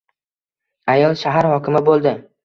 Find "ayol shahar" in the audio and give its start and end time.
0.93-1.49